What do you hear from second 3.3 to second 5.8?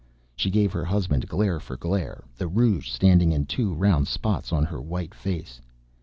in two round spots on her white face.